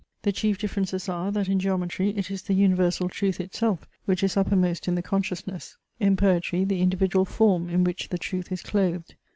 The 0.23 0.31
chief 0.31 0.57
differences 0.57 1.07
are, 1.09 1.31
that 1.31 1.47
in 1.47 1.59
geometry 1.59 2.09
it 2.17 2.31
is 2.31 2.41
the 2.41 2.55
universal 2.55 3.07
truth 3.07 3.39
itself, 3.39 3.87
which 4.05 4.23
is 4.23 4.35
uppermost 4.35 4.87
in 4.87 4.95
the 4.95 5.03
consciousness, 5.03 5.77
in 5.99 6.15
poetry 6.17 6.63
the 6.65 6.81
individual 6.81 7.23
form 7.25 7.69
in 7.69 7.83
which 7.83 8.09
the 8.09 8.17
truth 8.17 8.51
is 8.51 8.63
clothed. 8.63 9.13